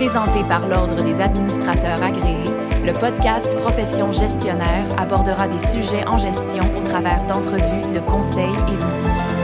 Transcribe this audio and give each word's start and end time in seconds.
Présenté 0.00 0.42
par 0.44 0.66
l'Ordre 0.66 1.04
des 1.04 1.20
administrateurs 1.20 2.02
agréés, 2.02 2.50
le 2.86 2.94
podcast 2.94 3.54
Profession 3.56 4.12
gestionnaire 4.12 4.86
abordera 4.98 5.46
des 5.46 5.58
sujets 5.58 6.08
en 6.08 6.16
gestion 6.16 6.62
au 6.74 6.82
travers 6.82 7.26
d'entrevues, 7.26 7.92
de 7.92 8.00
conseils 8.00 8.48
et 8.48 8.78
d'outils. 8.78 9.40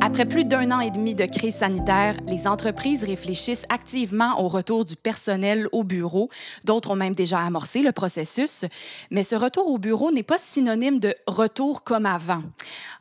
Après 0.00 0.24
plus 0.24 0.46
d'un 0.46 0.70
an 0.70 0.80
et 0.80 0.90
demi 0.90 1.14
de 1.14 1.26
crise 1.26 1.56
sanitaire, 1.56 2.16
les 2.26 2.48
entreprises 2.48 3.04
réfléchissent 3.04 3.66
activement 3.68 4.42
au 4.42 4.48
retour 4.48 4.86
du 4.86 4.96
personnel 4.96 5.68
au 5.72 5.84
bureau. 5.84 6.28
D'autres 6.64 6.92
ont 6.92 6.96
même 6.96 7.14
déjà 7.14 7.40
amorcé 7.40 7.82
le 7.82 7.92
processus. 7.92 8.64
Mais 9.10 9.22
ce 9.22 9.36
retour 9.36 9.68
au 9.68 9.76
bureau 9.76 10.10
n'est 10.10 10.22
pas 10.22 10.38
synonyme 10.38 10.98
de 10.98 11.14
retour 11.26 11.84
comme 11.84 12.06
avant. 12.06 12.42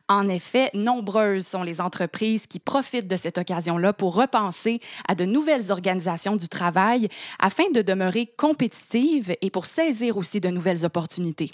En 0.09 0.29
effet, 0.29 0.69
nombreuses 0.73 1.45
sont 1.45 1.63
les 1.63 1.81
entreprises 1.81 2.47
qui 2.47 2.59
profitent 2.59 3.09
de 3.09 3.17
cette 3.17 3.37
occasion-là 3.37 3.91
pour 3.91 4.15
repenser 4.15 4.79
à 5.05 5.15
de 5.15 5.25
nouvelles 5.25 5.69
organisations 5.69 6.37
du 6.37 6.47
travail 6.47 7.09
afin 7.39 7.69
de 7.73 7.81
demeurer 7.81 8.31
compétitives 8.37 9.35
et 9.41 9.49
pour 9.49 9.65
saisir 9.65 10.15
aussi 10.15 10.39
de 10.39 10.47
nouvelles 10.47 10.85
opportunités. 10.85 11.49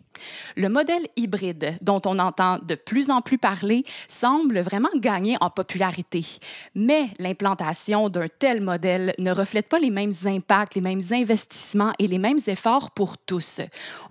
Le 0.55 0.69
modèle 0.69 1.07
hybride, 1.15 1.73
dont 1.81 2.01
on 2.05 2.19
entend 2.19 2.59
de 2.59 2.75
plus 2.75 3.09
en 3.09 3.21
plus 3.21 3.39
parler, 3.39 3.83
semble 4.07 4.59
vraiment 4.59 4.89
gagner 4.97 5.35
en 5.41 5.49
popularité. 5.49 6.23
Mais 6.75 7.07
l'implantation 7.17 8.09
d'un 8.09 8.27
tel 8.27 8.61
modèle 8.61 9.15
ne 9.17 9.31
reflète 9.31 9.67
pas 9.67 9.79
les 9.79 9.89
mêmes 9.89 10.13
impacts, 10.25 10.75
les 10.75 10.81
mêmes 10.81 11.01
investissements 11.11 11.93
et 11.97 12.05
les 12.05 12.19
mêmes 12.19 12.39
efforts 12.45 12.91
pour 12.91 13.17
tous. 13.17 13.61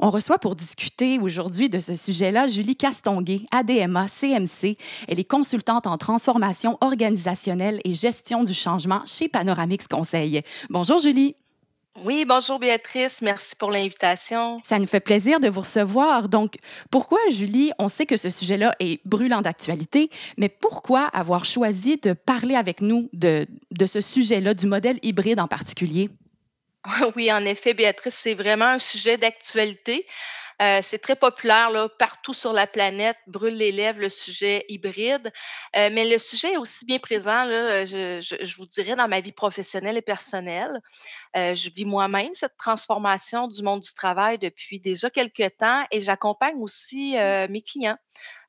On 0.01 0.11
reçoit 0.11 0.39
pour 0.39 0.57
discuter 0.57 1.21
aujourd'hui 1.21 1.69
de 1.69 1.79
ce 1.79 1.95
sujet-là 1.95 2.49
Julie 2.49 2.77
Castonguay, 2.77 3.43
ADMA, 3.53 4.09
Elle 4.35 5.21
est 5.21 5.29
consultante 5.29 5.87
en 5.87 5.99
transformation 5.99 6.79
organisationnelle 6.81 7.81
et 7.85 7.95
gestion 7.95 8.45
du 8.45 8.55
changement 8.55 9.03
chez 9.07 9.29
Panoramix 9.29 9.87
Conseil. 9.87 10.43
Bonjour 10.71 10.99
Julie. 10.99 11.35
Oui, 12.05 12.25
bonjour 12.27 12.59
Béatrice, 12.59 13.21
merci 13.21 13.55
pour 13.55 13.71
l'invitation. 13.71 14.63
Ça 14.65 14.79
nous 14.79 14.87
fait 14.87 15.01
plaisir 15.01 15.41
de 15.41 15.49
vous 15.49 15.61
recevoir. 15.61 16.31
Donc, 16.31 16.57
pourquoi, 16.91 17.19
Julie, 17.31 17.71
on 17.79 17.89
sait 17.89 18.07
que 18.07 18.17
ce 18.17 18.31
sujet-là 18.31 18.75
est 18.81 19.07
brûlant 19.07 19.43
d'actualité, 19.43 20.09
mais 20.39 20.49
pourquoi 20.49 21.03
avoir 21.09 21.45
choisi 21.45 21.99
de 21.99 22.15
parler 22.15 22.55
avec 22.55 22.81
nous 22.81 23.11
de, 23.13 23.47
de 23.71 23.87
ce 23.87 24.01
sujet-là, 24.01 24.55
du 24.55 24.67
modèle 24.67 24.99
hybride 25.03 25.39
en 25.39 25.49
particulier? 25.49 26.09
Oui, 27.17 27.31
en 27.33 27.45
effet, 27.45 27.75
Béatrice, 27.75 28.15
c'est 28.15 28.35
vraiment 28.35 28.65
un 28.65 28.79
sujet 28.79 29.17
d'actualité. 29.17 30.07
Euh, 30.61 30.81
c'est 30.83 30.99
très 30.99 31.17
populaire 31.17 31.71
là, 31.71 31.89
partout 31.99 32.35
sur 32.35 32.53
la 32.53 32.67
planète, 32.67 33.17
brûle 33.27 33.57
les 33.57 33.73
lèvres, 33.73 34.01
le 34.01 34.09
sujet 34.09 34.65
hybride. 34.69 35.31
Euh, 35.77 35.89
mais 35.93 36.05
le 36.09 36.19
sujet 36.19 36.53
est 36.55 36.57
aussi 36.57 36.85
bien 36.85 36.99
présent, 36.99 37.45
là, 37.45 37.87
je, 37.87 38.21
je- 38.21 38.45
je 38.45 38.57
vous 38.57 38.67
dirais, 38.67 38.95
dans 38.97 39.09
ma 39.09 39.21
vie 39.21 39.33
professionnelle 39.33 39.97
et 39.97 40.03
personnelle. 40.03 40.79
Euh, 41.37 41.55
je 41.55 41.71
vis 41.71 41.85
moi-même 41.85 42.35
cette 42.35 42.57
transformation 42.59 43.49
du 43.49 43.63
monde 43.63 43.81
du 43.83 43.95
travail 43.95 44.39
depuis 44.39 44.81
déjà 44.81 45.11
quelques 45.11 45.57
temps 45.59 45.85
et 45.91 46.01
j'accompagne 46.01 46.57
aussi 46.61 47.17
euh, 47.19 47.47
mes 47.51 47.63
clients 47.63 47.97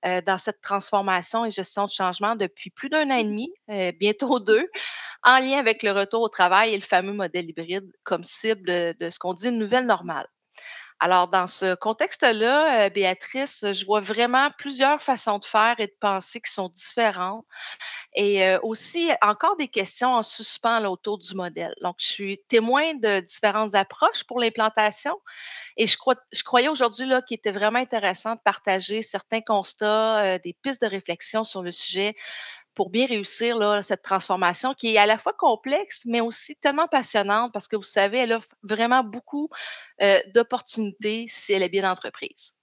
euh, 0.06 0.22
dans 0.22 0.38
cette 0.38 0.62
transformation 0.62 1.46
et 1.46 1.52
gestion 1.52 1.86
de 1.86 1.92
changement 1.92 2.36
depuis 2.36 2.70
plus 2.70 2.90
d'un 2.90 3.10
an 3.12 3.18
et 3.18 3.24
demi, 3.24 3.52
euh, 3.70 3.92
bientôt 4.00 4.40
deux, 4.40 4.68
en 5.24 5.40
lien 5.40 5.60
avec 5.60 5.84
le 5.84 5.92
retour 5.92 6.22
au 6.22 6.30
travail 6.30 6.74
et 6.74 6.78
le 6.78 6.84
fameux 6.84 7.14
modèle 7.14 7.50
hybride 7.50 7.92
comme 8.04 8.24
cible 8.24 8.68
de, 8.68 8.96
de 9.00 9.10
ce 9.10 9.20
qu'on 9.20 9.34
dit 9.34 9.50
une 9.50 9.60
nouvelle 9.60 9.86
normale. 9.86 10.28
Alors, 11.00 11.28
dans 11.28 11.48
ce 11.48 11.76
contexte-là, 11.76 12.88
heu, 12.88 12.90
Béatrice, 12.90 13.66
je 13.74 13.86
vois 13.86 14.00
vraiment 14.00 14.50
plusieurs 14.58 15.02
façons 15.02 15.38
de 15.38 15.46
faire 15.46 15.76
et 15.80 15.88
de 15.88 15.96
penser 16.00 16.40
qui 16.40 16.52
sont 16.52 16.70
différentes 16.70 17.46
et 18.16 18.44
heu, 18.46 18.60
aussi 18.64 19.12
encore 19.22 19.58
des 19.58 19.68
questions 19.70 20.14
en 20.16 20.24
suspens 20.24 20.86
autour 20.86 21.20
du 21.20 21.36
modèle. 21.36 21.76
Donc, 21.82 21.98
je 22.00 22.06
suis 22.08 22.42
témoin 22.50 22.94
de 22.96 23.22
différentes 23.22 23.76
approches 23.76 24.24
pour 24.26 24.40
l'implantation 24.42 25.18
et 25.78 25.88
je 25.88 25.98
croyais 26.44 26.70
aujourd'hui 26.70 27.08
qu'il 27.28 27.38
était 27.38 27.52
vraiment 27.52 27.80
intéressant 27.80 28.36
de 28.36 28.42
partager 28.44 29.02
certains 29.04 29.42
constats, 29.42 30.36
heu, 30.38 30.40
des 30.44 30.54
pistes 30.64 30.82
de 30.84 30.88
réflexion 30.88 31.44
sur 31.44 31.64
le 31.64 31.72
sujet 31.72 32.16
pour 32.76 32.90
bien 32.90 33.06
réussir 33.06 33.58
là, 33.58 33.82
cette 33.82 34.02
transformation 34.02 34.74
qui 34.74 34.96
est 34.96 34.98
à 34.98 35.06
la 35.06 35.18
fois 35.18 35.34
complexe, 35.34 36.04
mais 36.06 36.22
aussi 36.22 36.56
tellement 36.56 36.88
passionnante 36.88 37.52
parce 37.54 37.68
que 37.68 37.76
vous 37.76 37.84
savez, 37.84 38.20
elle 38.20 38.34
offre 38.34 38.56
vraiment 38.64 39.04
beaucoup 39.04 39.50
euh, 40.02 40.20
d'opportunités 40.34 41.26
si 41.28 41.54
elle 41.54 41.64
est 41.64 41.70
bien 41.70 41.90
entreprise. 41.90 42.54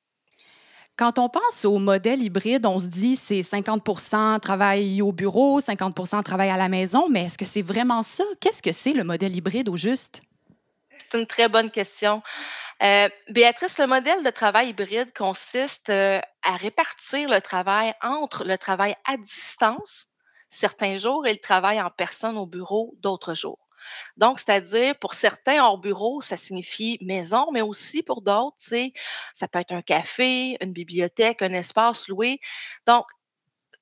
Quand 0.97 1.19
on 1.19 1.31
pense 1.31 1.65
au 1.65 1.78
modèle 1.78 2.22
hybride, 2.22 2.66
on 2.66 2.78
se 2.78 2.84
dit 2.84 3.16
c'est 3.16 3.43
50 3.43 4.41
travail 4.43 5.00
au 5.00 5.12
bureau, 5.12 5.60
50 5.60 6.25
travail 6.25 6.50
à 6.50 6.59
la 6.59 6.69
maison, 6.69 7.09
mais 7.09 7.25
est-ce 7.25 7.38
que 7.38 7.47
c'est 7.47 7.62
vraiment 7.62 8.03
ça? 8.03 8.25
Qu'est-ce 8.41 8.62
que 8.62 8.72
c'est 8.72 8.92
le 8.92 9.04
modèle 9.04 9.34
hybride 9.34 9.71
au 9.71 9.78
juste? 9.78 10.21
C'est 10.98 11.19
une 11.19 11.27
très 11.27 11.48
bonne 11.48 11.71
question. 11.71 12.22
Euh, 12.82 13.09
Béatrice, 13.28 13.78
le 13.78 13.87
modèle 13.87 14.22
de 14.22 14.31
travail 14.31 14.69
hybride 14.69 15.12
consiste 15.15 15.91
euh, 15.91 16.21
à 16.44 16.56
répartir 16.56 17.28
le 17.28 17.40
travail 17.40 17.94
entre 18.02 18.44
le 18.44 18.56
travail 18.58 18.94
à 19.06 19.16
distance 19.16 20.08
certains 20.48 20.96
jours 20.96 21.26
et 21.26 21.32
le 21.32 21.38
travail 21.38 21.80
en 21.80 21.90
personne 21.90 22.36
au 22.36 22.46
bureau 22.46 22.94
d'autres 22.98 23.34
jours. 23.34 23.68
Donc, 24.16 24.38
c'est-à-dire, 24.38 24.94
pour 24.98 25.14
certains, 25.14 25.64
hors 25.64 25.78
bureau, 25.78 26.20
ça 26.20 26.36
signifie 26.36 26.98
maison, 27.00 27.50
mais 27.52 27.62
aussi 27.62 28.02
pour 28.02 28.20
d'autres, 28.20 28.56
ça 29.32 29.48
peut 29.48 29.58
être 29.58 29.72
un 29.72 29.82
café, 29.82 30.56
une 30.60 30.72
bibliothèque, 30.72 31.40
un 31.42 31.52
espace 31.52 32.08
loué. 32.08 32.40
Donc, 32.86 33.06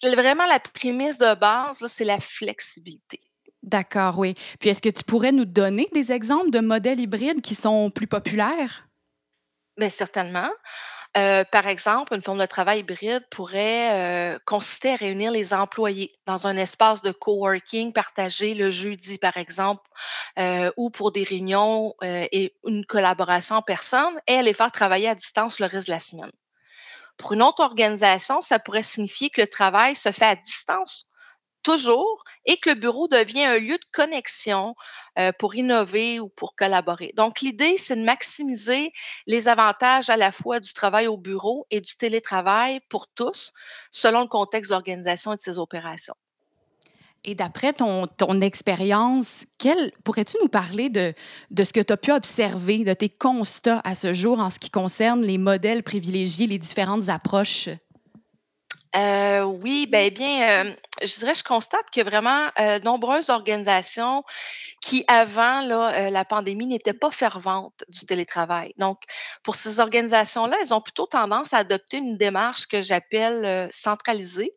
vraiment, 0.03 0.47
la 0.47 0.61
prémisse 0.61 1.19
de 1.19 1.35
base, 1.35 1.85
c'est 1.89 2.05
la 2.05 2.21
flexibilité. 2.21 3.21
D'accord, 3.63 4.19
oui. 4.19 4.35
Puis 4.61 4.71
est-ce 4.71 4.81
que 4.81 4.89
tu 4.89 5.03
pourrais 5.03 5.33
nous 5.33 5.45
donner 5.45 5.89
des 5.93 6.13
exemples 6.13 6.51
de 6.51 6.61
modèles 6.61 7.01
hybrides 7.01 7.41
qui 7.41 7.57
sont 7.57 7.91
plus 7.91 8.07
populaires? 8.07 8.89
Bien, 9.77 9.89
certainement. 9.89 10.49
Heu, 11.19 11.45
par 11.53 11.67
exemple, 11.69 12.15
une 12.15 12.23
forme 12.23 12.39
de 12.41 12.47
travail 12.47 12.81
hybride 12.81 13.27
pourrait, 13.31 14.35
heu, 14.35 14.39
consister 14.47 14.93
à 14.93 14.97
réunir 14.97 15.31
les 15.33 15.55
employés 15.55 16.13
dans 16.27 16.47
un 16.47 16.57
espace 16.57 17.03
de 17.03 17.13
coworking 17.13 17.93
partagé 17.95 18.55
le 18.55 18.71
jeudi, 18.71 19.19
par 19.19 19.37
exemple, 19.39 19.83
heu, 20.39 20.73
ou 20.77 20.91
pour 20.91 21.13
des 21.13 21.25
réunions, 21.25 21.95
et 22.03 22.55
une 22.67 22.85
collaboration 22.87 23.57
en 23.57 23.63
personne 23.63 24.21
et 24.29 24.35
à 24.37 24.43
les 24.43 24.55
faire 24.55 24.71
travailler 24.73 25.09
à 25.09 25.15
distance 25.15 25.61
le 25.61 25.67
reste 25.67 25.89
de 25.89 25.93
la 25.95 26.01
semaine. 26.01 26.33
Pour 27.19 27.33
une 27.35 27.43
autre 27.43 27.63
organisation, 27.65 28.43
ça 28.43 28.61
pourrait 28.61 28.85
signifier 28.85 29.31
que 29.31 29.43
le 29.43 29.49
travail 29.49 29.97
se 29.97 30.13
fait 30.13 30.27
à 30.27 30.37
distance 30.37 31.08
toujours 31.69 32.25
et 32.47 32.57
que 32.57 32.71
le 32.71 32.77
bureau 32.77 33.09
devient 33.09 33.45
un 33.45 33.59
lieu 33.59 33.77
de 33.77 33.87
connexion, 33.93 34.75
heu, 35.19 35.33
pour 35.39 35.55
innover 35.55 36.19
ou 36.19 36.29
pour 36.31 36.55
collaborer. 36.55 37.13
Donc 37.15 37.43
l'idée, 37.43 37.77
c'est 37.77 37.97
de 37.97 38.05
maximiser 38.05 38.91
les 39.27 39.49
avantages 39.49 40.09
à 40.09 40.17
la 40.17 40.33
fois 40.33 40.61
du 40.61 40.73
travail 40.73 41.09
au 41.09 41.19
bureau 41.19 41.67
et 41.71 41.83
du 41.83 41.95
télétravail 41.97 42.81
pour 42.89 43.07
tous, 43.09 43.53
selon 43.91 44.23
le 44.23 44.29
contexte 44.29 44.71
d'organisation 44.71 45.33
et 45.33 45.37
de 45.37 45.41
ses 45.41 45.59
opérations. 45.59 46.15
Et 47.25 47.35
d'après 47.35 47.75
ton, 47.75 48.07
ton 48.07 48.41
expérience, 48.41 49.45
pourrais-tu 50.05 50.39
nous 50.41 50.49
parler 50.49 50.89
de, 50.89 51.13
de 51.51 51.65
ce 51.65 51.73
que 51.75 51.81
tu 51.81 51.93
as 51.93 51.97
pu 51.99 52.13
observer, 52.13 52.85
de 52.85 52.95
tes 52.95 53.11
constats 53.11 53.83
à 53.85 53.95
ce 53.95 54.15
jour 54.15 54.39
en 54.39 54.49
ce 54.49 54.59
qui 54.59 54.71
concerne 54.71 55.23
les 55.23 55.37
modèles 55.37 55.83
privilégiés, 55.83 56.47
les 56.47 56.59
différentes 56.59 57.11
approches? 57.11 57.69
Heu, 58.97 59.45
oui, 59.63 59.87
bel 59.87 60.11
bien, 60.15 60.41
hem, 60.41 60.77
je 61.03 61.19
dirais, 61.19 61.35
je 61.35 61.45
constate 61.45 61.91
que 61.93 62.01
vraiment, 62.03 62.47
nombreuses 62.85 63.29
organisations 63.29 64.25
qui 64.83 65.05
avant 65.09 65.61
la 65.63 66.25
pandémie 66.25 66.67
n'étaient 66.67 66.95
pas 66.95 67.11
ferventes 67.11 67.85
du 67.89 68.07
télétravail. 68.07 68.75
Donc 68.79 69.01
pour 69.43 69.57
ces 69.57 69.81
organisations-là, 69.81 70.57
elles 70.63 70.75
ont 70.75 70.81
plutôt 70.83 71.07
tendance 71.07 71.55
à 71.55 71.59
adopter 71.59 71.99
une 71.99 72.17
démarche 72.19 72.67
que 72.69 72.83
j'appelle, 72.83 73.69
centralisée. 73.73 74.53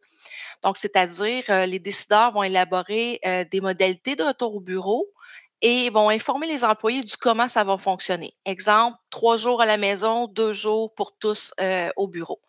Donc 0.63 0.77
c'est-à-dire, 0.77 1.43
les 1.67 1.79
décideurs 1.79 2.33
vont 2.33 2.43
élaborer, 2.43 3.21
des 3.51 3.61
modalités 3.61 4.15
de 4.15 4.23
retour 4.23 4.55
au 4.55 4.61
bureau 4.61 5.07
et 5.61 5.89
vont 5.91 6.09
informer 6.09 6.47
les 6.47 6.63
employés 6.65 7.03
du 7.03 7.17
comment 7.17 7.47
ça 7.49 7.63
va 7.65 7.77
fonctionner. 7.77 8.33
Exemple, 8.45 8.97
3 9.11 9.37
jours 9.37 9.61
à 9.61 9.67
la 9.67 9.77
maison, 9.77 10.27
2 10.27 10.53
jours 10.53 10.93
pour 10.95 11.17
tous, 11.17 11.53
au 11.97 12.07
bureau. 12.07 12.39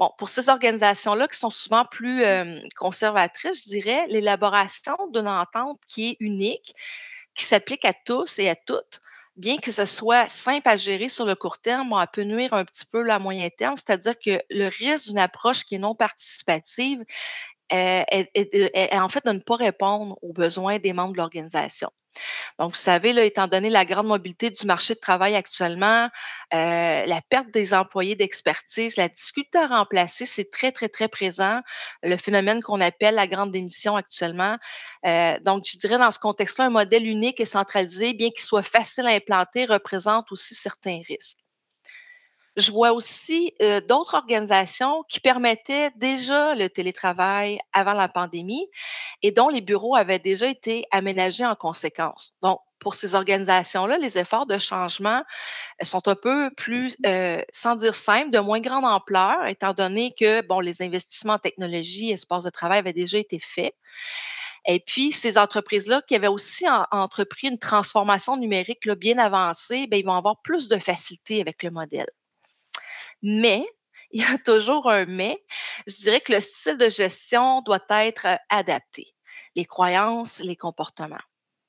Bon, 0.00 0.10
pour 0.18 0.30
ces 0.30 0.48
organisations-là 0.48 1.28
qui 1.28 1.38
sont 1.38 1.50
souvent 1.50 1.84
plus, 1.84 2.24
conservatrices, 2.76 3.64
je 3.64 3.70
dirais, 3.70 4.06
l'élaboration 4.08 4.96
d'une 5.12 5.28
entente 5.28 5.78
qui 5.88 6.10
est 6.12 6.16
unique, 6.20 6.74
qui 7.34 7.44
s'applique 7.44 7.84
à 7.84 7.92
tous 7.94 8.38
et 8.38 8.48
à 8.48 8.56
toutes, 8.56 9.02
bien 9.36 9.58
que 9.58 9.72
ce 9.72 9.86
soit 9.86 10.28
simple 10.28 10.68
à 10.68 10.76
gérer 10.78 11.08
sur 11.10 11.26
le 11.26 11.34
court 11.34 11.58
terme, 11.58 11.94
elle 12.00 12.08
peut 12.12 12.24
nuire 12.24 12.54
un 12.54 12.64
petit 12.64 12.86
peu 12.86 13.10
à 13.10 13.18
moyen 13.18 13.50
terme. 13.50 13.76
C'est-à-dire 13.76 14.14
que 14.18 14.40
le 14.50 14.68
risque 14.68 15.08
d'une 15.08 15.18
approche 15.18 15.64
qui 15.64 15.76
est 15.76 15.78
non 15.78 15.94
participative 15.94 17.04
est, 17.70 18.30
est 18.34 18.98
en 18.98 19.08
fait 19.08 19.24
de 19.24 19.32
ne 19.32 19.38
pas 19.38 19.56
répondre 19.56 20.18
aux 20.22 20.32
besoins 20.32 20.78
des 20.78 20.92
membres 20.92 21.12
de 21.12 21.18
l'organisation. 21.18 21.90
Donc, 22.58 22.72
vous 22.72 22.76
savez, 22.76 23.12
là, 23.12 23.24
étant 23.24 23.46
donné 23.46 23.70
la 23.70 23.84
grande 23.84 24.06
mobilité 24.06 24.50
du 24.50 24.66
marché 24.66 24.94
de 24.94 24.98
travail 24.98 25.34
actuellement, 25.36 26.08
euh, 26.52 27.06
la 27.06 27.20
perte 27.28 27.50
des 27.52 27.74
employés 27.74 28.16
d'expertise, 28.16 28.96
la 28.96 29.08
difficulté 29.08 29.58
à 29.58 29.66
remplacer, 29.66 30.26
c'est 30.26 30.50
très, 30.50 30.72
très, 30.72 30.88
très 30.88 31.08
présent. 31.08 31.60
Le 32.02 32.16
phénomène 32.16 32.62
qu'on 32.62 32.80
appelle 32.80 33.14
la 33.14 33.26
grande 33.26 33.52
démission 33.52 33.96
actuellement. 33.96 34.56
Euh, 35.06 35.38
donc, 35.40 35.64
je 35.66 35.78
dirais 35.78 35.98
dans 35.98 36.10
ce 36.10 36.18
contexte-là, 36.18 36.66
un 36.66 36.70
modèle 36.70 37.06
unique 37.06 37.40
et 37.40 37.44
centralisé, 37.46 38.12
bien 38.14 38.30
qu'il 38.30 38.42
soit 38.42 38.62
facile 38.62 39.06
à 39.06 39.10
implanter, 39.10 39.64
représente 39.66 40.30
aussi 40.32 40.54
certains 40.54 41.00
risques. 41.06 41.39
Je 42.56 42.72
vois 42.72 42.92
aussi 42.92 43.54
euh, 43.62 43.80
d'autres 43.80 44.14
organisations 44.14 45.04
qui 45.08 45.20
permettaient 45.20 45.90
déjà 45.96 46.54
le 46.54 46.68
télétravail 46.68 47.58
avant 47.72 47.92
la 47.92 48.08
pandémie 48.08 48.66
et 49.22 49.30
dont 49.30 49.48
les 49.48 49.60
bureaux 49.60 49.94
avaient 49.96 50.18
déjà 50.18 50.48
été 50.48 50.84
aménagés 50.90 51.46
en 51.46 51.54
conséquence. 51.54 52.34
Donc, 52.42 52.60
pour 52.80 52.94
ces 52.94 53.14
organisations-là, 53.14 53.98
les 53.98 54.18
efforts 54.18 54.46
de 54.46 54.58
changement 54.58 55.22
euh, 55.82 55.84
sont 55.84 56.08
un 56.08 56.14
peu 56.16 56.50
plus, 56.56 56.96
euh, 57.06 57.42
sans 57.52 57.76
dire 57.76 57.94
simple, 57.94 58.30
de 58.30 58.40
moins 58.40 58.60
grande 58.60 58.84
ampleur, 58.84 59.46
étant 59.46 59.72
donné 59.72 60.12
que 60.18 60.42
bon, 60.46 60.60
les 60.60 60.82
investissements 60.82 61.34
en 61.34 61.38
technologie, 61.38 62.10
espace 62.10 62.44
de 62.44 62.50
travail 62.50 62.78
avaient 62.80 62.92
déjà 62.92 63.18
été 63.18 63.38
faits. 63.38 63.74
Et 64.66 64.80
puis, 64.80 65.12
ces 65.12 65.38
entreprises-là 65.38 66.02
qui 66.08 66.16
avaient 66.16 66.28
aussi 66.28 66.66
entrepris 66.92 67.48
une 67.48 67.58
transformation 67.58 68.36
numérique 68.36 68.84
là, 68.86 68.94
bien 68.94 69.18
avancée, 69.18 69.86
bien, 69.86 69.98
ils 70.00 70.06
vont 70.06 70.14
avoir 70.16 70.40
plus 70.42 70.68
de 70.68 70.78
facilité 70.78 71.40
avec 71.40 71.62
le 71.62 71.70
modèle. 71.70 72.06
Mais, 73.22 73.64
il 74.10 74.22
y 74.22 74.24
a 74.24 74.38
toujours 74.38 74.90
un 74.90 75.06
mais, 75.06 75.44
je 75.86 75.96
dirais 75.96 76.20
que 76.20 76.32
le 76.32 76.40
style 76.40 76.76
de 76.78 76.88
gestion 76.88 77.62
doit 77.62 77.84
être 77.90 78.26
adapté. 78.48 79.14
Les 79.56 79.64
croyances, 79.64 80.40
les 80.40 80.56
comportements. 80.56 81.16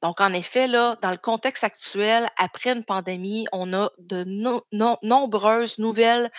Donc, 0.01 0.19
en 0.19 0.33
effet, 0.33 0.67
là, 0.67 0.97
dans 1.03 1.11
le 1.11 1.17
contexte 1.17 1.63
actuel, 1.63 2.27
après 2.37 2.71
une 2.71 2.83
pandémie, 2.83 3.45
on 3.51 3.71
a 3.73 3.91
de 3.99 4.23
nombreuses 5.03 5.77
nouvelles 5.77 6.31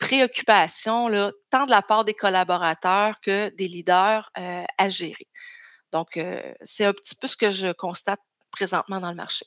préoccupations, 0.00 1.10
tant 1.50 1.66
de 1.66 1.70
la 1.70 1.82
part 1.82 2.06
des 2.06 2.14
collaborateurs 2.14 3.20
que 3.20 3.50
des 3.50 3.68
leaders 3.68 4.30
à 4.34 4.88
gérer. 4.88 5.28
Donc, 5.92 6.18
c'est 6.62 6.86
un 6.86 6.94
petit 6.94 7.14
peu 7.14 7.26
ce 7.26 7.36
que 7.36 7.50
je 7.50 7.72
constate 7.72 8.20
présentement 8.50 9.00
dans 9.00 9.10
le 9.10 9.16
marché. 9.16 9.44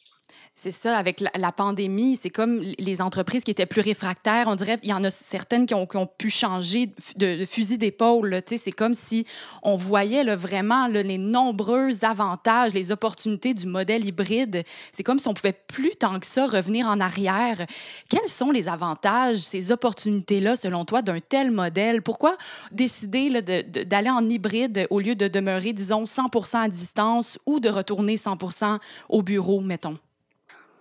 C'est 0.56 0.72
ça, 0.72 0.98
avec 0.98 1.22
la, 1.34 1.52
pandémie, 1.52 2.20
c'est 2.22 2.30
comme 2.30 2.62
les 2.78 3.02
entreprises 3.02 3.44
qui 3.44 3.52
étaient 3.52 3.66
plus 3.66 3.82
réfractaires. 3.82 4.46
On 4.48 4.56
dirait 4.56 4.78
qu'il 4.78 4.92
y 4.92 4.94
en 4.94 5.04
a 5.04 5.10
certaines 5.10 5.66
qui 5.66 5.74
ont, 5.74 5.88
pu 6.18 6.30
changer 6.30 6.92
de, 7.16 7.46
fusil 7.46 7.78
d'épaule. 7.78 8.42
C'est 8.46 8.72
comme 8.72 8.94
si 8.94 9.26
on 9.64 9.76
voyait 9.76 10.24
vraiment 10.36 10.88
les 10.88 11.18
nombreux 11.18 12.06
avantages, 12.06 12.74
les 12.74 12.92
opportunités 12.92 13.54
du 13.54 13.66
modèle 13.66 14.06
hybride. 14.06 14.64
C'est 14.92 15.04
comme 15.04 15.20
si 15.20 15.28
on 15.28 15.34
pouvait 15.34 15.54
plus 15.68 15.96
tant 15.96 16.20
que 16.20 16.28
ça 16.28 16.46
revenir 16.46 16.88
en 16.88 17.00
arrière. 17.00 17.66
Quels 18.10 18.30
sont 18.30 18.52
les 18.52 18.68
avantages, 18.68 19.38
ces 19.38 19.72
opportunités-là, 19.72 20.56
selon 20.56 20.86
toi, 20.86 21.02
d'un 21.02 21.20
tel 21.20 21.50
modèle? 21.50 22.02
Pourquoi 22.02 22.38
décider 22.72 23.42
d'aller 23.42 24.10
en 24.10 24.28
hybride 24.30 24.86
au 24.90 25.00
lieu 25.00 25.16
de 25.16 25.28
demeurer, 25.28 25.74
disons, 25.74 26.06
100 26.06 26.30
à 26.54 26.68
distance 26.70 27.40
ou 27.46 27.60
de 27.60 27.70
retourner 27.70 28.16
100% 28.16 28.80
au 29.10 29.24
bureau, 29.24 29.62
mettons? 29.62 29.98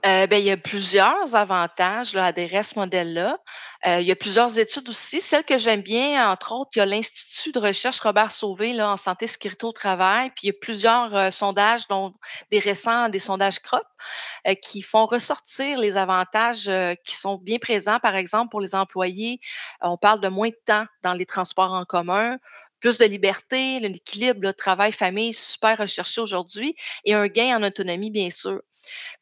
Euh, 0.06 0.26
ben, 0.26 0.38
il 0.38 0.46
y 0.46 0.50
a 0.50 0.56
plusieurs 0.56 1.34
avantages 1.34 2.14
là, 2.14 2.24
à 2.24 2.26
adhérer 2.28 2.58
à 2.58 2.62
ce 2.62 2.78
modèle-là. 2.78 3.38
Euh, 3.86 4.00
il 4.00 4.06
y 4.06 4.10
a 4.10 4.16
plusieurs 4.16 4.58
études 4.58 4.88
aussi. 4.88 5.20
Celle 5.20 5.44
que 5.44 5.58
j'aime 5.58 5.82
bien, 5.82 6.30
entre 6.30 6.52
autres, 6.52 6.70
il 6.74 6.78
y 6.78 6.82
a 6.82 6.86
l'Institut 6.86 7.52
de 7.52 7.58
recherche 7.58 8.00
Robert 8.00 8.30
Sauvé 8.30 8.80
en 8.80 8.96
santé 8.96 9.26
sécurité 9.26 9.66
au 9.66 9.72
travail. 9.72 10.30
Puis 10.30 10.44
il 10.44 10.46
y 10.46 10.50
a 10.50 10.58
plusieurs 10.58 11.14
euh, 11.14 11.30
sondages, 11.30 11.86
dont 11.88 12.14
des 12.50 12.60
récents, 12.60 13.10
des 13.10 13.18
sondages 13.18 13.60
CROP, 13.60 13.82
qui 14.62 14.80
font 14.80 15.04
ressortir 15.04 15.78
les 15.78 15.96
avantages 15.98 16.70
qui 17.04 17.14
sont 17.14 17.36
bien 17.36 17.58
présents. 17.58 17.98
Par 17.98 18.16
exemple, 18.16 18.50
pour 18.50 18.60
les 18.60 18.74
employés, 18.74 19.38
on 19.82 19.98
parle 19.98 20.20
de 20.20 20.28
moins 20.28 20.48
de 20.48 20.56
temps 20.64 20.86
dans 21.02 21.12
les 21.12 21.26
transports 21.26 21.72
en 21.72 21.84
commun, 21.84 22.38
plus 22.80 22.96
de 22.98 23.04
liberté, 23.04 23.80
l'équilibre 23.80 24.52
travail-famille 24.52 25.34
super 25.34 25.78
recherché 25.78 26.20
aujourd'hui 26.20 26.74
et 27.04 27.14
un 27.14 27.26
gain 27.26 27.58
en 27.58 27.62
autonomie, 27.62 28.10
bien 28.10 28.30
sûr. 28.30 28.60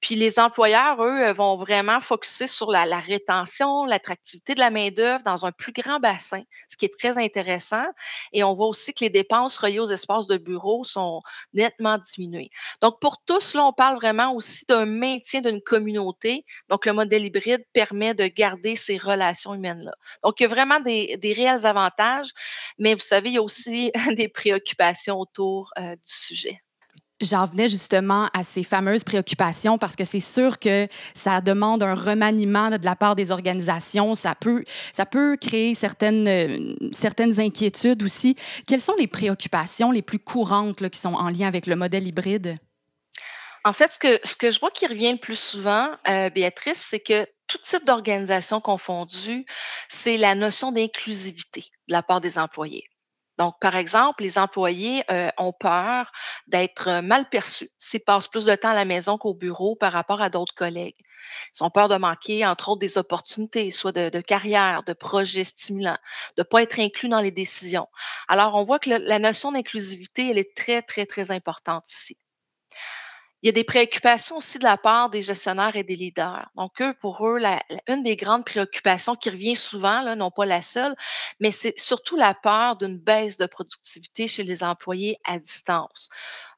Puis 0.00 0.14
les 0.14 0.38
employeurs, 0.38 1.02
eux, 1.02 1.24
euh, 1.24 1.32
vont 1.32 1.56
vraiment 1.56 2.00
focuser 2.00 2.46
sur 2.46 2.70
la, 2.70 3.00
rétention, 3.00 3.84
l'attractivité 3.84 4.54
de 4.54 4.60
la 4.60 4.70
main-d'œuvre 4.70 5.22
dans 5.24 5.46
un 5.46 5.52
plus 5.52 5.72
grand 5.72 5.98
bassin, 6.00 6.42
ce 6.68 6.76
qui 6.76 6.84
est 6.84 6.98
très 6.98 7.18
intéressant. 7.18 7.84
Et 8.32 8.44
on 8.44 8.54
voit 8.54 8.68
aussi 8.68 8.92
que 8.94 9.04
les 9.04 9.10
dépenses 9.10 9.56
reliées 9.56 9.80
aux 9.80 9.90
espaces 9.90 10.26
de 10.26 10.36
bureau 10.36 10.84
sont 10.84 11.20
nettement 11.52 11.98
diminuées. 11.98 12.50
Donc, 12.82 13.00
pour 13.00 13.18
tous, 13.24 13.54
là, 13.54 13.64
on 13.64 13.72
parle 13.72 13.96
vraiment 13.96 14.32
aussi 14.34 14.64
d'un 14.66 14.86
maintien 14.86 15.40
d'une 15.40 15.60
communauté. 15.60 16.44
Donc, 16.68 16.86
le 16.86 16.92
modèle 16.92 17.24
hybride 17.24 17.64
permet 17.72 18.14
de 18.14 18.26
garder 18.26 18.76
ces 18.76 18.98
relations 18.98 19.54
humaines-là. 19.54 19.92
Donc, 20.22 20.40
il 20.40 20.44
y 20.44 20.46
a 20.46 20.48
vraiment 20.48 20.80
des, 20.80 21.18
réels 21.36 21.66
avantages, 21.66 22.30
mais 22.78 22.94
vous 22.94 23.00
savez, 23.00 23.30
il 23.30 23.34
y 23.34 23.38
a 23.38 23.42
aussi 23.42 23.92
des 24.16 24.28
préoccupations 24.28 25.18
autour 25.18 25.70
euh, 25.78 25.94
du 25.94 26.00
sujet. 26.04 26.62
J'en 27.20 27.46
venais 27.46 27.68
justement 27.68 28.28
à 28.32 28.44
ces 28.44 28.62
fameuses 28.62 29.02
préoccupations 29.02 29.76
parce 29.76 29.96
que 29.96 30.04
c'est 30.04 30.20
sûr 30.20 30.60
que 30.60 30.86
ça 31.14 31.40
demande 31.40 31.82
un 31.82 31.94
remaniement 31.94 32.70
de 32.70 32.84
la 32.84 32.94
part 32.94 33.16
des 33.16 33.32
organisations. 33.32 34.14
Ça 34.14 34.36
peut, 34.36 34.64
ça 34.92 35.04
peut 35.04 35.36
créer 35.36 35.74
certaines, 35.74 36.28
euh, 36.28 36.74
certaines 36.92 37.40
inquiétudes 37.40 38.04
aussi. 38.04 38.36
Quelles 38.68 38.80
sont 38.80 38.94
les 38.96 39.08
préoccupations 39.08 39.90
les 39.90 40.02
plus 40.02 40.20
courantes 40.20 40.80
là, 40.80 40.90
qui 40.90 41.00
sont 41.00 41.14
en 41.14 41.28
lien 41.28 41.48
avec 41.48 41.66
le 41.66 41.74
modèle 41.74 42.06
hybride? 42.06 42.56
En 43.64 43.72
fait, 43.72 43.92
ce 43.92 43.98
que, 43.98 44.20
ce 44.22 44.36
que 44.36 44.52
je 44.52 44.60
vois 44.60 44.70
qui 44.70 44.86
revient 44.86 45.12
le 45.12 45.18
plus 45.18 45.38
souvent, 45.38 45.90
euh, 46.08 46.30
Béatrice, 46.30 46.86
c'est 46.88 47.00
que 47.00 47.26
tout 47.48 47.58
type 47.58 47.84
d'organisation 47.84 48.60
confondue, 48.60 49.44
c'est 49.88 50.18
la 50.18 50.36
notion 50.36 50.70
d'inclusivité 50.70 51.64
de 51.88 51.92
la 51.92 52.02
part 52.04 52.20
des 52.20 52.38
employés. 52.38 52.84
Donc, 53.38 53.54
par 53.60 53.76
exemple, 53.76 54.24
les 54.24 54.36
employés 54.36 55.04
euh, 55.10 55.30
ont 55.38 55.52
peur 55.52 56.10
d'être 56.48 56.88
euh, 56.88 57.02
mal 57.02 57.28
perçus 57.28 57.70
s'ils 57.78 58.00
passent 58.00 58.26
plus 58.26 58.44
de 58.44 58.54
temps 58.56 58.70
à 58.70 58.74
la 58.74 58.84
maison 58.84 59.16
qu'au 59.16 59.32
bureau 59.32 59.76
par 59.76 59.92
rapport 59.92 60.20
à 60.20 60.28
d'autres 60.28 60.54
collègues. 60.54 60.96
Ils 61.54 61.62
ont 61.62 61.70
peur 61.70 61.88
de 61.88 61.96
manquer, 61.96 62.44
entre 62.44 62.70
autres, 62.70 62.80
des 62.80 62.98
opportunités, 62.98 63.70
soit 63.70 63.92
de, 63.92 64.20
carrière, 64.20 64.82
de 64.82 64.92
projets 64.92 65.44
stimulants, 65.44 65.98
de 66.36 66.42
ne 66.42 66.44
pas 66.44 66.62
être 66.62 66.80
inclus 66.80 67.08
dans 67.08 67.20
les 67.20 67.30
décisions. 67.30 67.86
Alors, 68.28 68.54
on 68.56 68.64
voit 68.64 68.78
que 68.78 68.90
la 68.90 69.18
notion 69.18 69.52
d'inclusivité, 69.52 70.30
elle 70.30 70.38
est 70.38 70.56
très, 70.56 70.82
très, 70.82 71.06
très 71.06 71.30
importante 71.30 71.88
ici. 71.90 72.16
Il 73.42 73.46
y 73.46 73.48
a 73.50 73.52
des 73.52 73.62
préoccupations 73.64 74.38
aussi 74.38 74.58
de 74.58 74.64
la 74.64 74.76
part 74.76 75.10
des 75.10 75.22
gestionnaires 75.22 75.76
et 75.76 75.84
des 75.84 75.94
leaders. 75.94 76.50
Donc, 76.56 76.82
eux, 76.82 76.92
pour 77.00 77.24
eux, 77.26 77.38
la, 77.38 77.60
une 77.86 78.02
des 78.02 78.16
grandes 78.16 78.44
préoccupations 78.44 79.14
qui 79.14 79.30
revient 79.30 79.54
souvent, 79.54 80.00
là, 80.00 80.16
non 80.16 80.32
pas 80.32 80.44
la 80.44 80.60
seule, 80.60 80.94
mais 81.38 81.52
c'est 81.52 81.78
surtout 81.78 82.16
la 82.16 82.34
peur 82.34 82.76
d'une 82.76 82.98
baisse 82.98 83.36
de 83.36 83.46
productivité 83.46 84.26
chez 84.26 84.42
les 84.42 84.64
employés 84.64 85.18
à 85.24 85.38
distance. 85.38 86.08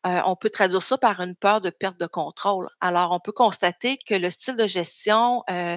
Euh, 0.06 0.22
on 0.24 0.34
peut 0.34 0.48
traduire 0.48 0.82
ça 0.82 0.96
par 0.96 1.20
une 1.20 1.36
peur 1.36 1.60
de 1.60 1.68
perte 1.68 2.00
de 2.00 2.06
contrôle. 2.06 2.68
Alors, 2.80 3.12
on 3.12 3.18
peut 3.18 3.32
constater 3.32 3.98
que 3.98 4.14
le 4.14 4.30
style 4.30 4.56
de 4.56 4.66
gestion 4.66 5.44
euh, 5.50 5.76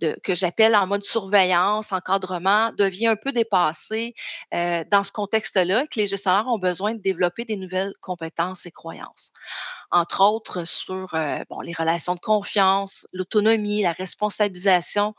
de, 0.00 0.16
que 0.22 0.34
j'appelle 0.34 0.76
en 0.76 0.86
mode 0.86 1.04
surveillance, 1.04 1.92
encadrement, 1.92 2.72
devient 2.72 3.08
un 3.08 3.16
peu 3.16 3.32
dépassé 3.32 4.14
euh, 4.54 4.84
dans 4.90 5.02
ce 5.02 5.12
contexte-là, 5.12 5.86
que 5.86 5.98
les 6.00 6.06
gestionnaires 6.06 6.48
ont 6.48 6.58
besoin 6.58 6.94
de 6.94 7.00
développer 7.00 7.44
des 7.44 7.56
nouvelles 7.56 7.92
compétences 8.00 8.66
et 8.66 8.70
croyances 8.70 9.32
entre 9.90 10.22
autres 10.22 10.64
sur 10.64 11.14
euh, 11.14 11.42
bon, 11.48 11.60
les 11.60 11.72
relations 11.72 12.14
de 12.14 12.20
confiance, 12.20 13.06
l'autonomie, 13.12 13.82
la 13.82 13.92
responsabilisation. 13.92 15.14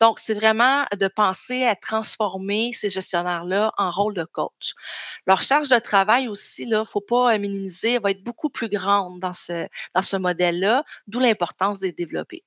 Donc, 0.00 0.18
c'est 0.18 0.34
vraiment 0.34 0.84
de 0.98 1.08
penser 1.08 1.64
à 1.64 1.74
transformer 1.74 2.72
ces 2.72 2.90
gestionnaires-là 2.90 3.72
en 3.78 3.90
rôle 3.90 4.14
de 4.14 4.24
coach. 4.24 4.74
Leur 5.26 5.40
charge 5.42 5.68
de 5.68 5.78
travail 5.78 6.28
aussi, 6.28 6.62
il 6.62 6.70
ne 6.70 6.84
faut 6.84 7.00
pas 7.00 7.36
minimiser, 7.38 7.94
elle 7.94 8.02
va 8.02 8.10
être 8.10 8.22
beaucoup 8.22 8.50
plus 8.50 8.68
grande 8.68 9.20
dans 9.20 9.32
ce, 9.32 9.66
dans 9.94 10.02
ce 10.02 10.16
modèle-là, 10.16 10.84
d'où 11.06 11.20
l'importance 11.20 11.80
de 11.80 11.86
les 11.86 11.92
développer. 11.92 12.44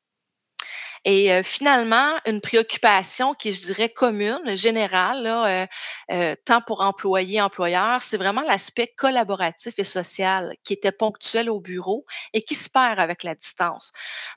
Et 1.05 1.43
finalement, 1.43 2.13
une 2.25 2.39
préoccupation 2.41 3.33
qui 3.33 3.53
je 3.53 3.62
dirais, 3.62 3.89
commune, 3.89 4.55
générale, 4.55 5.67
tant 6.45 6.62
pour 6.62 6.81
employés, 6.81 7.41
employeurs, 7.41 8.01
c'est 8.01 8.17
vraiment 8.17 8.41
l'aspect 8.43 8.88
collaboratif 8.98 9.79
et 9.79 9.83
social 9.83 10.55
qui 10.63 10.74
était 10.74 10.91
ponctuel 10.93 11.50
au 11.50 11.60
bureau 11.60 12.05
et 12.33 12.41
qui 12.43 12.55
se 12.55 12.69
perd 12.69 13.00
avec 13.00 13.24
la 13.24 13.36
distance. 13.36 13.91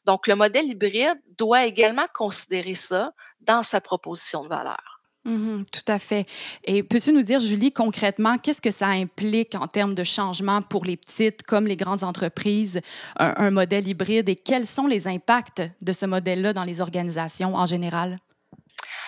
Donc, 0.04 0.26
le 0.26 0.34
modèle 0.34 0.66
hybride 0.66 1.20
doit 1.38 1.66
également 1.66 2.06
considérer 2.14 2.74
ça 2.74 3.12
dans 3.40 3.62
sa 3.62 3.80
proposition 3.80 4.42
de 4.42 4.48
valeur. 4.48 4.95
Mhm, 5.26 5.64
tout 5.72 5.92
à 5.92 5.98
fait. 5.98 6.24
Et 6.62 6.84
peux-tu 6.84 7.12
nous 7.12 7.22
dire, 7.22 7.40
Julie, 7.40 7.72
concrètement, 7.72 8.38
qu'est-ce 8.38 8.62
que 8.62 8.70
ça 8.70 8.86
implique 8.86 9.56
en 9.56 9.66
termes 9.66 9.94
de 9.94 10.04
changement 10.04 10.62
pour 10.62 10.84
les 10.84 10.96
petites 10.96 11.42
comme 11.42 11.66
les 11.66 11.76
grandes 11.76 12.04
entreprises, 12.04 12.80
un, 13.16 13.50
modèle 13.50 13.88
hybride, 13.88 14.28
et 14.28 14.36
quels 14.36 14.66
sont 14.66 14.86
les 14.86 15.08
impacts 15.08 15.62
de 15.82 15.92
ce 15.92 16.06
modèle-là 16.06 16.52
dans 16.52 16.62
les 16.62 16.80
organisations 16.80 17.56
en 17.56 17.66
général? 17.66 18.18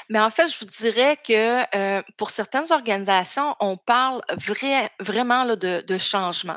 Mais 0.08 0.18
en 0.18 0.30
fait, 0.30 0.48
je 0.48 0.58
vous 0.58 0.70
dirais 0.70 1.16
que, 1.25 1.98
heu, 1.98 2.02
pour 2.16 2.30
certaines 2.30 2.72
organisations, 2.72 3.54
on 3.60 3.76
parle 3.76 4.20
vrai 4.38 4.90
vraiment 4.98 5.46
de 5.54 5.98
changement. 5.98 6.56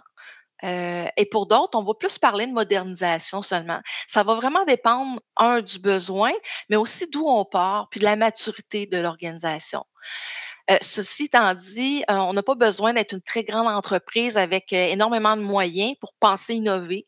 Heu 0.64 1.06
et 1.18 1.26
pour 1.26 1.48
d'autres, 1.48 1.78
on 1.78 1.84
va 1.84 1.94
plus 1.94 2.18
parler 2.18 2.48
de 2.48 2.52
modernisation 2.54 3.42
seulement. 3.42 3.80
Ça 4.08 4.24
va 4.24 4.36
vraiment 4.36 4.64
dépendre, 4.66 5.20
un, 5.38 5.62
du 5.62 5.80
besoin, 5.80 6.32
mais 6.70 6.76
aussi 6.78 7.08
d'où 7.12 7.26
on 7.28 7.46
part, 7.46 7.88
puis 7.90 8.00
de 8.00 8.06
la 8.06 8.16
maturité 8.16 8.86
de 8.86 8.98
l'organisation. 9.00 9.84
Heu, 10.72 10.78
ceci 10.82 11.26
étant 11.26 11.54
dit, 11.56 12.04
heu, 12.10 12.14
on 12.16 12.34
n'a 12.34 12.44
pas 12.44 12.56
besoin 12.56 12.94
d'être 12.94 13.14
une 13.14 13.22
très 13.22 13.44
grande 13.44 13.68
entreprise 13.68 14.38
avec, 14.38 14.74
heu, 14.74 14.78
énormément 14.78 15.36
de 15.38 15.42
moyens 15.44 15.96
pour 16.00 16.14
penser 16.20 16.56
innover, 16.56 17.08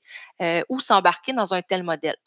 ou 0.70 0.82
s'embarquer 0.82 1.32
dans 1.34 1.54
un 1.54 1.62
tel 1.62 1.84
modèle. 1.84 2.18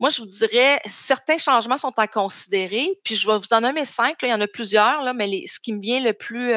Moi, 0.00 0.10
je 0.10 0.22
vous 0.22 0.26
dirais, 0.28 0.80
certains 0.86 1.38
changements 1.38 1.78
sont 1.78 1.92
à 1.98 2.06
considérer, 2.08 2.88
puis 3.04 3.16
je 3.16 3.26
vais 3.26 3.38
vous 3.38 3.52
en 3.52 3.60
nommer 3.62 3.84
5, 3.84 4.22
là, 4.22 4.28
il 4.28 4.30
y 4.32 4.34
en 4.34 4.40
a 4.40 4.48
plusieurs, 4.48 5.14
mais 5.14 5.46
ce 5.46 5.60
qui 5.60 5.72
me 5.74 5.80
vient 5.82 6.00
le 6.00 6.14
plus, 6.14 6.52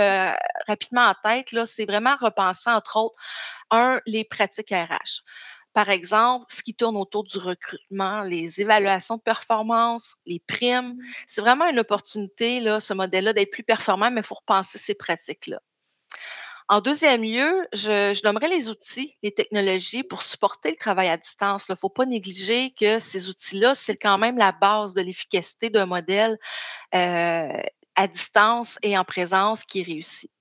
rapidement 0.67 1.03
en 1.09 1.15
tête, 1.23 1.47
c'est 1.65 1.85
vraiment 1.85 2.15
repenser, 2.21 2.69
entre 2.69 2.97
autres, 2.97 3.15
un, 3.71 4.01
les 4.05 4.23
pratiques 4.25 4.71
RH. 4.71 5.21
Par 5.73 5.89
exemple, 5.89 6.45
ce 6.49 6.61
qui 6.61 6.75
tourne 6.75 6.97
autour 6.97 7.23
du 7.23 7.37
recrutement, 7.37 8.21
les 8.21 8.61
évaluations 8.61 9.17
de 9.17 9.21
performance, 9.21 10.15
les 10.25 10.39
primes. 10.39 10.95
C'est 11.27 11.41
vraiment 11.41 11.67
une 11.67 11.79
opportunité, 11.79 12.59
là, 12.59 12.79
ce 12.79 12.93
modèle-là, 12.93 13.33
d'être 13.33 13.51
plus 13.51 13.63
performant, 13.63 14.11
mais 14.11 14.21
il 14.21 14.25
faut 14.25 14.35
repenser 14.35 14.77
ces 14.77 14.95
pratiques-là. 14.95 15.59
En 16.69 16.79
deuxième 16.81 17.23
lieu, 17.23 17.67
je, 17.73 18.13
je 18.13 18.23
nommerais 18.23 18.47
les 18.47 18.69
outils, 18.69 19.17
les 19.21 19.33
technologies 19.33 20.03
pour 20.03 20.21
supporter 20.21 20.71
le 20.71 20.77
travail 20.77 21.09
à 21.09 21.17
distance. 21.17 21.67
Il 21.67 21.73
ne 21.73 21.77
faut 21.77 21.89
pas 21.89 22.05
négliger 22.05 22.71
que 22.71 22.99
ces 22.99 23.29
outils-là, 23.29 23.75
c'est 23.75 23.97
quand 23.97 24.17
même 24.17 24.37
la 24.37 24.51
base 24.53 24.93
de 24.93 25.01
l'efficacité 25.01 25.69
d'un 25.69 25.85
modèle 25.85 26.37
euh, 26.95 27.61
à 27.95 28.07
distance 28.07 28.79
et 28.81 28.97
en 28.97 29.03
présence 29.03 29.65
qui 29.65 29.83
réussit. 29.83 30.31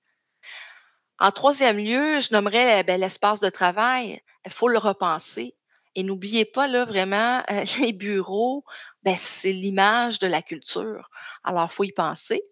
En 1.22 1.30
troisième 1.30 1.78
lieu, 1.78 2.18
je 2.20 2.34
nommerais, 2.34 2.80
euh, 2.80 2.82
ben, 2.82 3.00
l'espace 3.00 3.38
de 3.38 3.48
travail. 3.48 4.20
Il 4.44 4.50
faut 4.50 4.66
le 4.66 4.76
repenser 4.76 5.54
et 5.94 6.02
n'oubliez 6.02 6.44
pas 6.44 6.66
là 6.66 6.84
vraiment, 6.84 7.44
heu, 7.48 7.62
les 7.80 7.92
bureaux, 7.92 8.64
ben, 9.04 9.14
c'est 9.14 9.52
l'image 9.52 10.18
de 10.18 10.26
la 10.26 10.42
culture. 10.42 11.10
Alors, 11.44 11.68
il 11.70 11.72
faut 11.72 11.84
y 11.84 11.92
penser. 11.92 12.42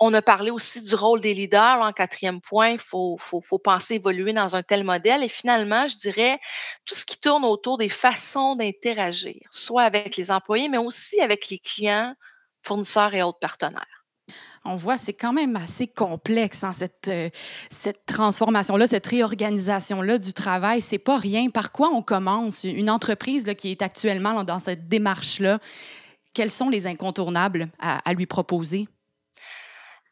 On 0.00 0.12
a 0.12 0.22
parlé 0.22 0.50
aussi 0.50 0.82
du 0.82 0.96
rôle 0.96 1.20
des 1.20 1.34
leaders, 1.34 1.80
en 1.80 1.92
quatrième 1.92 2.40
point. 2.40 2.70
Il 2.70 2.80
faut 2.80 3.16
faut 3.20 3.40
faut 3.40 3.60
penser 3.60 3.94
évoluer 3.94 4.32
dans 4.32 4.56
un 4.56 4.64
tel 4.64 4.82
modèle 4.82 5.22
et 5.22 5.28
finalement, 5.28 5.86
je 5.86 5.98
dirais, 5.98 6.40
tout 6.84 6.96
ce 6.96 7.04
qui 7.04 7.20
tourne 7.20 7.44
autour 7.44 7.78
des 7.78 7.88
façons 7.88 8.56
d'interagir, 8.56 9.40
soit 9.52 9.84
avec 9.84 10.16
les 10.16 10.32
employés, 10.32 10.68
mais 10.68 10.78
aussi 10.78 11.20
avec 11.20 11.48
les 11.48 11.60
clients, 11.60 12.14
fournisseurs 12.62 13.14
et 13.14 13.22
autres 13.22 13.38
partenaires 13.38 13.97
on 14.64 14.74
voit, 14.74 14.98
c'est 14.98 15.12
quand 15.12 15.32
même 15.32 15.56
assez 15.56 15.86
complexe, 15.86 16.64
hein, 16.64 16.72
cette, 16.72 17.08
euh, 17.08 17.30
cette 17.70 18.06
transformation-là, 18.06 18.86
cette 18.86 19.06
réorganisation-là 19.06 20.18
du 20.18 20.32
travail. 20.32 20.80
C'est 20.80 20.98
pas 20.98 21.16
rien. 21.16 21.50
Par 21.50 21.72
quoi 21.72 21.90
on 21.92 22.02
commence? 22.02 22.64
Une 22.64 22.90
entreprise 22.90 23.46
là, 23.46 23.54
qui 23.54 23.70
est 23.70 23.82
actuellement 23.82 24.44
dans 24.44 24.58
cette 24.58 24.88
démarche-là, 24.88 25.58
quels 26.34 26.50
sont 26.50 26.68
les 26.68 26.86
incontournables 26.86 27.68
à, 27.78 28.12
lui 28.12 28.26
proposer? 28.26 28.86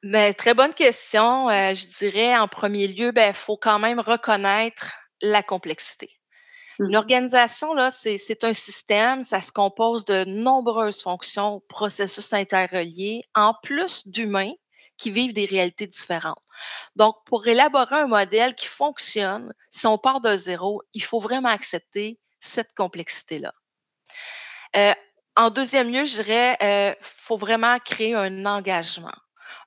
Bien, 0.02 0.32
très 0.32 0.54
bonne 0.54 0.74
question. 0.74 1.48
Euh, 1.50 1.74
je 1.74 1.86
dirais 1.98 2.36
en 2.36 2.48
premier 2.48 2.88
lieu, 2.88 3.08
il 3.08 3.12
ben, 3.12 3.32
faut 3.32 3.56
quand 3.56 3.78
même 3.78 4.00
reconnaître 4.00 4.92
la 5.20 5.42
complexité. 5.42 6.10
Une 6.78 6.92
mmh. 6.92 6.96
organisation, 6.96 7.74
là, 7.74 7.90
c'est 7.90 8.44
un 8.44 8.52
système, 8.52 9.22
ça 9.22 9.40
se 9.40 9.50
compose 9.50 10.04
de 10.04 10.24
nombreuses 10.24 11.02
fonctions, 11.02 11.62
processus 11.68 12.32
interreliés, 12.32 13.22
en 13.34 13.54
plus 13.62 14.06
d'humains 14.06 14.52
qui 14.98 15.10
vivent 15.10 15.32
des 15.32 15.44
réalités 15.44 15.86
différentes. 15.86 16.42
Donc, 16.96 17.16
pour 17.26 17.46
élaborer 17.46 17.96
un 17.96 18.06
modèle 18.06 18.54
qui 18.54 18.66
fonctionne, 18.66 19.52
si 19.70 19.86
on 19.86 19.98
part 19.98 20.20
de 20.20 20.36
zéro, 20.36 20.82
il 20.94 21.02
faut 21.02 21.20
vraiment 21.20 21.50
accepter 21.50 22.18
cette 22.40 22.72
complexité-là. 22.74 23.52
Euh, 24.76 24.94
en 25.36 25.50
deuxième 25.50 25.92
lieu, 25.92 26.04
je 26.04 26.22
dirais, 26.22 26.56
il 26.60 26.66
euh, 26.66 26.94
faut 27.00 27.36
vraiment 27.36 27.78
créer 27.78 28.14
un 28.14 28.46
engagement 28.46 29.12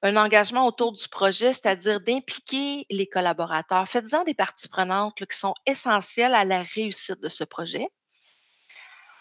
un 0.01 0.15
engagement 0.15 0.65
autour 0.65 0.93
du 0.93 1.07
projet, 1.09 1.53
c'est-à-dire 1.53 1.99
d'impliquer 1.99 2.85
les 2.89 3.07
collaborateurs. 3.07 3.87
Faites-en 3.87 4.23
des 4.23 4.33
parties 4.33 4.69
prenantes 4.69 5.15
qui 5.15 5.37
sont 5.37 5.53
essentielles 5.65 6.33
à 6.33 6.45
la 6.45 6.63
réussite 6.63 7.21
de 7.21 7.29
ce 7.29 7.43
projet. 7.43 7.87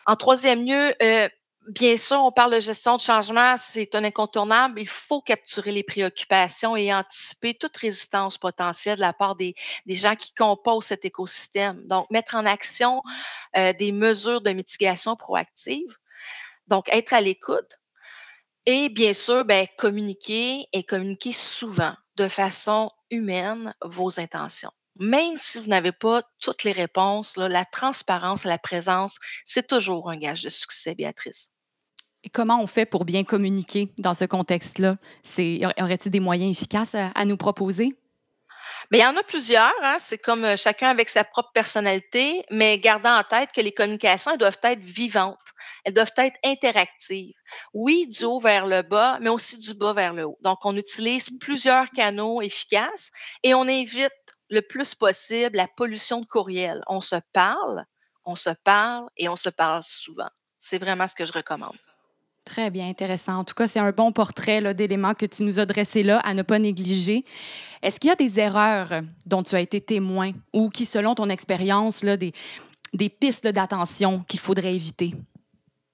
En 0.07 0.17
troisième 0.17 0.65
lieu, 0.65 0.95
euh, 1.03 1.29
bien 1.69 1.97
sûr, 1.97 2.23
on 2.25 2.33
parle 2.33 2.55
de 2.55 2.61
gestion 2.61 2.97
de 2.97 3.01
changement, 3.01 3.57
c'est 3.59 3.95
un 3.95 4.05
incontournable. 4.05 4.81
Il 4.81 4.89
faut 4.89 5.21
capturer 5.21 5.73
les 5.73 5.83
préoccupations 5.83 6.77
et 6.77 6.95
anticiper 6.95 7.55
toute 7.55 7.77
résistance 7.77 8.39
potentielle 8.39 8.97
de 8.97 9.01
la 9.03 9.13
part 9.13 9.37
des, 9.37 9.55
gens 9.87 10.17
qui 10.17 10.33
composent 10.33 10.87
cet 10.87 11.05
écosystème. 11.05 11.87
Donc, 11.87 12.07
mettre 12.11 12.37
en 12.37 12.47
action 12.47 13.03
euh, 13.57 13.73
des 13.73 13.93
mesures 13.93 14.41
de 14.41 14.51
mitigation 14.51 15.17
proactive. 15.17 15.97
Donc, 16.69 16.89
être 16.91 17.13
à 17.13 17.21
l'écoute, 17.21 17.79
et 18.71 18.91
bien 18.91 19.15
sûr, 19.15 19.47
ben, 19.47 19.67
communiquer 19.79 20.67
et 20.75 20.85
communiquer 20.85 21.33
souvent, 21.33 21.95
de 22.17 22.29
façon 22.29 22.91
humaine, 23.11 23.75
vos 23.83 24.21
intentions. 24.21 24.71
Même 24.99 25.39
si 25.39 25.59
vous 25.59 25.69
n'avez 25.69 25.91
pas 25.91 26.21
toutes 26.39 26.65
les 26.65 26.73
réponses, 26.73 27.39
là, 27.39 27.49
la 27.49 27.65
transparence 27.65 28.45
la 28.45 28.59
présence, 28.59 29.17
c'est 29.47 29.67
toujours 29.67 30.11
un 30.11 30.19
gage 30.19 30.43
de 30.43 30.51
succès, 30.51 30.95
Béatrice. 30.95 31.53
Et 32.25 32.29
comment 32.29 32.61
on 32.61 32.67
fait 32.67 32.85
pour 32.85 33.07
bien 33.07 33.25
communiquer 33.25 33.95
dans 33.97 34.13
ce 34.13 34.27
contexte-là? 34.27 34.97
Aurais-tu 35.81 36.11
des 36.11 36.21
moyens 36.21 36.51
efficaces 36.51 36.95
à 36.95 37.25
nous 37.25 37.39
proposer? 37.39 37.97
Mais 38.91 38.99
il 38.99 39.03
y 39.03 39.07
en 39.07 39.17
a 39.17 39.23
plusieurs, 39.23 39.73
hein, 39.83 39.97
c'est 39.99 40.19
comme, 40.19 40.45
heu, 40.45 40.57
chacun 40.57 40.89
avec 40.89 41.09
sa 41.09 41.25
propre 41.25 41.53
personnalité, 41.53 42.45
mais 42.51 42.79
gardant 42.79 43.17
en 43.17 43.23
tête 43.23 43.51
que 43.53 43.61
les 43.61 43.73
communications, 43.73 44.33
elles 44.33 44.39
doivent 44.39 44.59
être 44.63 44.81
vivantes, 44.81 45.39
elles 45.89 45.95
doivent 45.95 46.13
être 46.19 46.39
interactives. 46.45 47.35
Oui, 47.73 48.07
du 48.09 48.25
haut 48.25 48.41
vers 48.41 48.67
le 48.67 48.83
bas, 48.83 49.19
mais 49.23 49.31
aussi 49.31 49.59
du 49.59 49.73
bas 49.73 49.95
vers 49.95 50.13
le 50.13 50.25
haut. 50.25 50.39
Donc 50.43 50.59
on 50.67 50.77
utilise 50.77 51.31
plusieurs 51.41 51.89
canaux 51.93 52.43
efficaces 52.43 53.11
et 53.43 53.55
on 53.55 53.67
évite 53.67 54.13
le 54.51 54.61
plus 54.61 54.95
possible 54.95 55.57
la 55.57 55.67
pollution 55.67 56.21
de 56.21 56.27
courriel. 56.27 56.83
On 56.89 57.01
se 57.01 57.17
parle, 57.33 57.87
on 58.27 58.37
se 58.37 58.51
parle 58.65 59.09
et 59.17 59.31
on 59.31 59.37
se 59.37 59.49
parle 59.49 59.83
souvent. 59.83 60.29
C'est 60.59 60.77
vraiment 60.77 61.07
ce 61.07 61.15
que 61.15 61.25
je 61.25 61.33
recommande. 61.33 61.77
Très 62.45 62.69
bien, 62.69 62.87
intéressant. 62.87 63.39
En 63.39 63.45
tout 63.45 63.55
cas, 63.55 63.67
c'est 63.67 63.79
un 63.79 63.91
bon 63.91 64.13
portrait 64.13 64.75
d'éléments 64.75 65.15
que 65.15 65.25
tu 65.25 65.43
nous 65.43 65.59
as 65.59 65.65
dressés 65.65 66.03
là, 66.03 66.19
à 66.19 66.35
ne 66.35 66.43
pas 66.43 66.59
négliger. 66.59 67.25
Est-ce 67.83 67.99
qu'il 67.99 68.09
y 68.09 68.13
a 68.13 68.17
des 68.17 68.39
erreurs 68.39 69.01
dont 69.25 69.43
tu 69.43 69.55
as 69.55 69.61
été 69.61 69.81
témoin 69.81 70.33
ou 70.53 70.69
qui, 70.69 70.85
selon 70.85 71.15
ton 71.15 71.31
expérience, 71.31 72.05
des, 72.05 72.33
des 72.93 73.09
pistes 73.09 73.47
d'attention 73.47 74.23
qu'il 74.29 74.41
faudrait 74.41 74.75
éviter? 74.75 75.15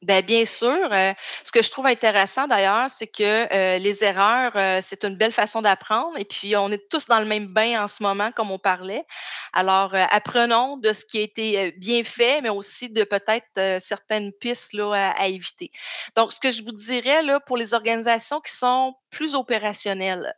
Ben, 0.05 0.23
bien 0.23 0.45
sûr. 0.45 0.89
Euh, 0.93 1.15
ce 1.45 1.51
que 1.51 1.63
je 1.63 1.71
trouve 1.71 1.87
intéressant 1.87 2.47
d'ailleurs, 2.47 2.91
c'est 2.91 3.07
que 3.07 3.23
euh, 3.55 3.79
les 3.79 4.05
erreurs, 4.05 4.53
euh, 4.55 4.81
c'est 4.83 5.03
une 5.05 5.17
belle 5.17 5.33
façon 5.33 5.63
d'apprendre. 5.63 6.19
Et 6.19 6.27
puis, 6.27 6.55
on 6.57 6.71
est 6.71 6.91
tous 6.91 7.07
dans 7.07 7.21
le 7.21 7.25
même 7.25 7.47
bain 7.47 7.83
en 7.85 7.89
ce 7.89 8.03
moment, 8.03 8.31
comme 8.31 8.51
on 8.51 8.59
parlait. 8.59 9.07
Alors, 9.55 9.95
apprenons 9.95 10.77
de 10.77 10.93
ce 10.93 11.07
qui 11.07 11.19
a 11.19 11.23
été 11.23 11.73
bien 11.73 12.05
fait, 12.05 12.43
mais 12.43 12.51
aussi 12.51 12.91
de 12.91 13.05
peut-être 13.05 13.81
certaines 13.81 14.33
pistes 14.33 14.75
à, 14.79 15.13
à, 15.13 15.27
éviter. 15.27 15.71
Donc, 16.17 16.33
ce 16.33 16.41
que 16.41 16.51
je 16.51 16.63
vous 16.63 16.73
dirais 16.73 17.23
là, 17.23 17.41
pour 17.41 17.57
les 17.57 17.73
organisations 17.73 18.41
qui 18.41 18.53
sont 18.53 18.95
plus 19.11 19.35
opérationnelles, 19.35 20.35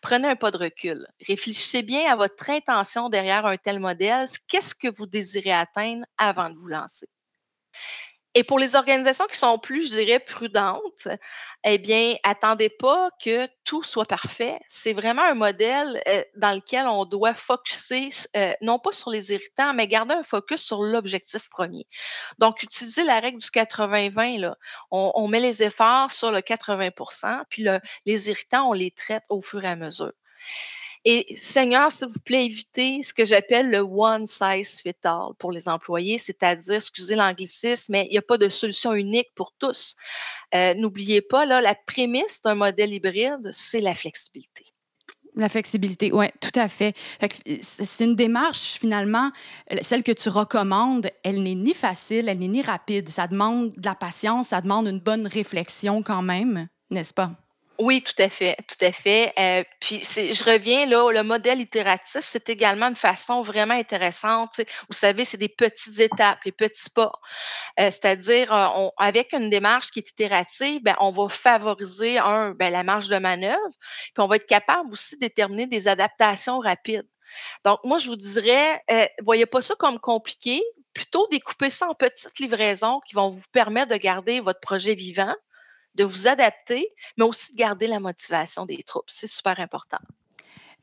prenez 0.00 0.28
un 0.28 0.36
pas 0.36 0.52
de 0.52 0.58
recul. 0.58 1.08
Réfléchissez 1.26 1.82
bien 1.82 2.12
à 2.12 2.14
votre 2.14 2.50
intention 2.50 3.08
derrière 3.08 3.46
un 3.46 3.56
tel 3.56 3.80
modèle. 3.80 4.26
Qu'est-ce 4.48 4.74
que 4.76 4.88
vous 4.88 5.06
désirez 5.06 5.52
atteindre 5.52 6.04
avant 6.18 6.50
de 6.50 6.56
vous 6.56 6.68
lancer? 6.68 7.08
Et 8.34 8.44
pour 8.44 8.58
les 8.58 8.76
organisations 8.76 9.26
qui 9.26 9.36
sont 9.36 9.58
plus, 9.58 9.92
je 9.92 9.98
dirais, 9.98 10.18
prudentes, 10.18 11.08
eh 11.64 11.76
bien, 11.76 12.14
attendez 12.22 12.70
pas 12.70 13.10
que 13.22 13.46
tout 13.64 13.82
soit 13.82 14.06
parfait. 14.06 14.58
C'est 14.68 14.94
vraiment 14.94 15.22
un 15.22 15.34
modèle 15.34 16.00
euh, 16.08 16.22
dans 16.36 16.52
lequel 16.52 16.86
on 16.86 17.04
doit 17.04 17.34
focuser, 17.34 18.08
euh, 18.36 18.54
non 18.62 18.78
pas 18.78 18.92
sur 18.92 19.10
les 19.10 19.32
irritants, 19.32 19.74
mais 19.74 19.86
garder 19.86 20.14
un 20.14 20.22
focus 20.22 20.62
sur 20.62 20.82
l'objectif 20.82 21.50
premier. 21.50 21.86
Donc, 22.38 22.62
utilisez 22.62 23.04
la 23.04 23.20
règle 23.20 23.38
du 23.38 23.48
80-20. 23.48 24.40
Là. 24.40 24.56
On, 24.90 25.28
met 25.28 25.40
les 25.40 25.62
efforts 25.62 26.10
sur 26.10 26.30
le 26.30 26.40
80% 26.40 27.42
puis 27.48 27.62
le, 27.62 27.80
les 28.06 28.28
irritants, 28.30 28.70
on 28.70 28.72
les 28.72 28.90
traite 28.90 29.24
au 29.28 29.42
fur 29.42 29.62
et 29.64 29.68
à 29.68 29.76
mesure. 29.76 30.12
Et 31.04 31.34
Seigneur, 31.36 31.90
s'il 31.90 32.08
vous 32.08 32.20
plaît, 32.24 32.46
évitez 32.46 33.02
ce 33.02 33.12
que 33.12 33.24
j'appelle 33.24 33.70
le 33.70 33.80
one 33.80 34.26
size 34.26 34.80
fit 34.80 34.94
all 35.04 35.34
pour 35.38 35.50
les 35.50 35.68
employés, 35.68 36.18
c'est-à-dire, 36.18 36.76
excusez 36.76 37.16
l'anglicisme, 37.16 37.92
mais 37.92 38.06
il 38.08 38.12
n'y 38.12 38.18
a 38.18 38.22
pas 38.22 38.38
de 38.38 38.48
solution 38.48 38.94
unique 38.94 39.32
pour 39.34 39.52
tous. 39.58 39.96
Euh, 40.54 40.74
n'oubliez 40.74 41.20
pas, 41.20 41.44
là, 41.44 41.60
la 41.60 41.74
prémisse 41.74 42.40
d'un 42.42 42.54
modèle 42.54 42.94
hybride, 42.94 43.50
c'est 43.52 43.80
la 43.80 43.94
flexibilité. 43.94 44.66
La 45.34 45.48
flexibilité, 45.48 46.12
oui, 46.12 46.26
tout 46.40 46.60
à 46.60 46.68
fait. 46.68 46.94
c'est 47.62 48.04
une 48.04 48.14
démarche, 48.14 48.78
finalement, 48.78 49.30
celle 49.80 50.02
que 50.02 50.12
tu 50.12 50.28
recommandes, 50.28 51.08
elle 51.24 51.42
n'est 51.42 51.54
ni 51.54 51.72
facile, 51.72 52.28
elle 52.28 52.38
n'est 52.38 52.48
ni 52.48 52.60
rapide. 52.60 53.08
Ça 53.08 53.26
demande 53.26 53.70
de 53.70 53.86
la 53.86 53.94
patience, 53.94 54.48
ça 54.48 54.60
demande 54.60 54.88
une 54.88 55.00
bonne 55.00 55.26
réflexion 55.26 56.02
quand 56.02 56.20
même. 56.20 56.68
n'est-ce 56.90 57.14
pas? 57.14 57.28
Oui, 57.84 58.00
tout 58.00 58.22
à 58.22 58.28
fait, 58.28 58.56
tout 58.68 58.84
à 58.84 58.92
fait. 58.92 59.34
Puis 59.80 60.04
je 60.04 60.44
reviens 60.44 60.86
là, 60.86 61.10
le 61.10 61.24
modèle 61.24 61.60
itératif, 61.60 62.20
c'est 62.22 62.48
également 62.48 62.86
une 62.86 62.94
façon 62.94 63.42
vraiment 63.42 63.74
intéressante. 63.74 64.60
Vous 64.88 64.94
savez, 64.94 65.24
c'est 65.24 65.36
des 65.36 65.48
petites 65.48 65.98
étapes, 65.98 66.38
les 66.44 66.52
petits 66.52 66.90
pas. 66.90 67.10
C'est-à-dire, 67.76 68.52
avec 68.98 69.32
une 69.32 69.50
démarche 69.50 69.90
qui 69.90 69.98
est 69.98 70.08
itérative, 70.08 70.80
ben, 70.84 70.94
on 71.00 71.10
va 71.10 71.28
favoriser 71.28 72.18
un, 72.18 72.52
ben, 72.52 72.72
la 72.72 72.84
marge 72.84 73.08
de 73.08 73.18
manœuvre, 73.18 73.58
puis 74.14 74.22
on 74.22 74.28
va 74.28 74.36
être 74.36 74.46
capable 74.46 74.92
aussi 74.92 75.16
de 75.16 75.20
déterminer 75.22 75.66
des 75.66 75.88
adaptations 75.88 76.60
rapides. 76.60 77.08
Donc 77.64 77.80
moi, 77.82 77.98
je 77.98 78.06
vous 78.06 78.16
dirais, 78.16 78.80
voyez 79.24 79.46
pas 79.46 79.60
ça 79.60 79.74
comme 79.76 79.98
compliqué, 79.98 80.62
plutôt 80.94 81.26
découper 81.32 81.68
ça 81.68 81.88
en 81.88 81.94
petites 81.94 82.38
livraisons 82.38 83.00
qui 83.08 83.16
vont 83.16 83.30
vous 83.30 83.42
permettre 83.50 83.90
de 83.90 83.96
garder 83.96 84.38
votre 84.38 84.60
projet 84.60 84.94
vivant, 84.94 85.34
de 85.94 86.04
vous 86.04 86.26
adapter, 86.26 86.88
mais 87.16 87.24
aussi 87.24 87.52
de 87.52 87.58
garder 87.58 87.86
la 87.86 88.00
motivation 88.00 88.66
des 88.66 88.82
troupes. 88.82 89.08
C'est 89.08 89.26
super 89.26 89.60
important. 89.60 89.98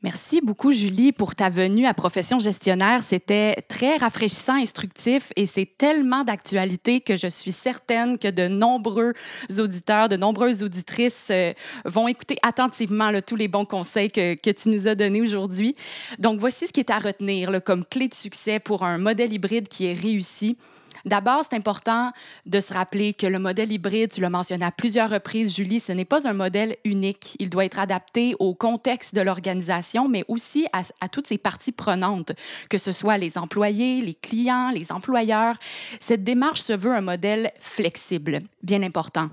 Merci 0.02 0.40
beaucoup, 0.40 0.72
Julie, 0.72 1.12
pour 1.12 1.34
ta 1.34 1.50
venue 1.50 1.84
à 1.84 1.92
Profession 1.92 2.38
gestionnaire. 2.38 3.02
C'était 3.02 3.56
très 3.68 3.98
rafraîchissant, 3.98 4.54
instructif 4.54 5.30
et 5.36 5.44
c'est 5.44 5.66
tellement 5.76 6.24
d'actualité 6.24 7.02
que 7.02 7.16
je 7.16 7.26
suis 7.26 7.52
certaine 7.52 8.16
que 8.16 8.28
de 8.28 8.48
nombreux 8.48 9.12
auditeurs, 9.58 10.08
de 10.08 10.16
nombreuses 10.16 10.62
auditrices 10.64 11.26
euh, 11.30 11.52
vont 11.84 12.08
écouter 12.08 12.38
attentivement 12.42 13.12
tous 13.20 13.36
les 13.36 13.48
bons 13.48 13.66
conseils 13.66 14.10
que, 14.10 14.50
tu 14.52 14.70
nous 14.70 14.88
as 14.88 14.94
donnés 14.94 15.20
aujourd'hui. 15.20 15.74
Donc, 16.18 16.40
voici 16.40 16.66
ce 16.66 16.72
qui 16.72 16.80
est 16.80 16.90
à 16.90 16.98
retenir 16.98 17.62
comme 17.62 17.84
clé 17.84 18.08
de 18.08 18.14
succès 18.14 18.58
pour 18.58 18.84
un 18.84 18.96
modèle 18.96 19.34
hybride 19.34 19.68
qui 19.68 19.84
est 19.84 19.92
réussi. 19.92 20.56
D'abord, 21.04 21.44
c'est 21.48 21.56
important 21.56 22.12
de 22.46 22.60
se 22.60 22.72
rappeler 22.72 23.14
que 23.14 23.26
le 23.26 23.38
modèle 23.38 23.72
hybride, 23.72 24.12
tu 24.12 24.20
l'as 24.20 24.30
mentionné 24.30 24.64
à 24.64 24.70
plusieurs 24.70 25.10
reprises, 25.10 25.56
Julie, 25.56 25.80
ce 25.80 25.92
n'est 25.92 26.04
pas 26.04 26.28
un 26.28 26.32
modèle 26.32 26.76
unique. 26.84 27.36
Il 27.38 27.50
doit 27.50 27.64
être 27.64 27.78
adapté 27.78 28.34
au 28.38 28.54
contexte 28.54 29.14
de 29.14 29.20
l'organisation, 29.20 30.08
mais 30.08 30.24
aussi 30.28 30.66
à, 30.72 30.82
à, 31.00 31.08
toutes 31.08 31.26
ses 31.26 31.38
parties 31.38 31.72
prenantes, 31.72 32.32
que 32.68 32.78
ce 32.78 32.92
soit 32.92 33.18
les 33.18 33.38
employés, 33.38 34.00
les 34.00 34.14
clients, 34.14 34.70
les 34.70 34.92
employeurs. 34.92 35.56
Cette 36.00 36.24
démarche 36.24 36.60
se 36.60 36.72
veut 36.72 36.92
un 36.92 37.00
modèle 37.00 37.50
flexible, 37.58 38.40
bien 38.62 38.82
important. 38.82 39.30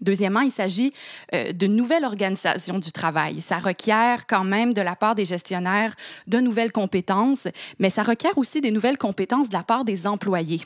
Deuxièmement, 0.00 0.40
il 0.40 0.50
s'agit 0.50 0.92
euh, 1.34 1.52
de 1.52 1.66
nouvelle 1.66 2.04
organisation 2.04 2.78
du 2.78 2.92
travail. 2.92 3.40
Ça 3.40 3.58
requiert 3.58 4.26
quand 4.26 4.44
même 4.44 4.72
de 4.72 4.80
la 4.80 4.94
part 4.94 5.14
des 5.14 5.24
gestionnaires 5.24 5.94
de 6.26 6.38
nouvelles 6.38 6.72
compétences, 6.72 7.48
mais 7.78 7.90
ça 7.90 8.02
requiert 8.02 8.38
aussi 8.38 8.60
des 8.60 8.70
nouvelles 8.70 8.98
compétences 8.98 9.48
de 9.48 9.54
la 9.54 9.62
part 9.62 9.84
des 9.84 10.06
employés. 10.06 10.60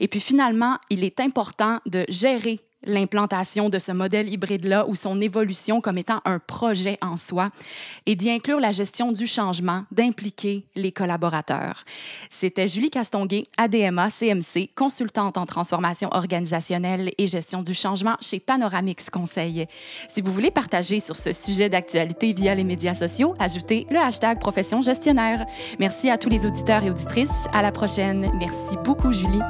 Et 0.00 0.08
puis 0.08 0.20
finalement, 0.20 0.78
il 0.90 1.04
est 1.04 1.20
important 1.20 1.80
de 1.86 2.04
gérer 2.08 2.60
l'implantation 2.84 3.68
de 3.68 3.78
ce 3.78 3.92
modèle 3.92 4.32
hybride-là 4.32 4.86
ou 4.88 4.94
son 4.94 5.20
évolution 5.20 5.80
comme 5.80 5.98
étant 5.98 6.20
un 6.24 6.38
projet 6.38 6.98
en 7.02 7.16
soi 7.16 7.50
et 8.06 8.14
d'y 8.14 8.30
inclure 8.30 8.60
la 8.60 8.72
gestion 8.72 9.12
du 9.12 9.26
changement, 9.26 9.84
d'impliquer 9.90 10.64
les 10.76 10.92
collaborateurs. 10.92 11.82
C'était 12.30 12.68
Julie 12.68 12.90
Castonguay, 12.90 13.44
ADMA 13.56 14.10
CMC, 14.10 14.70
consultante 14.74 15.38
en 15.38 15.46
transformation 15.46 16.08
organisationnelle 16.12 17.10
et 17.18 17.26
gestion 17.26 17.62
du 17.62 17.74
changement 17.74 18.16
chez 18.20 18.40
Panoramix 18.40 19.10
Conseil. 19.10 19.66
Si 20.08 20.20
vous 20.20 20.32
voulez 20.32 20.50
partager 20.50 21.00
sur 21.00 21.16
ce 21.16 21.32
sujet 21.32 21.68
d'actualité 21.68 22.32
via 22.32 22.54
les 22.54 22.64
médias 22.64 22.94
sociaux, 22.94 23.34
ajoutez 23.38 23.86
le 23.90 23.98
hashtag 23.98 24.38
profession 24.38 24.80
gestionnaire. 24.82 25.44
Merci 25.78 26.10
à 26.10 26.18
tous 26.18 26.28
les 26.28 26.46
auditeurs 26.46 26.84
et 26.84 26.90
auditrices. 26.90 27.46
À 27.52 27.62
la 27.62 27.72
prochaine. 27.72 28.30
Merci 28.38 28.76
beaucoup, 28.84 29.12
Julie. 29.12 29.40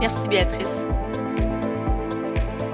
Merci, 0.00 0.28
Béatrice. 0.28 0.87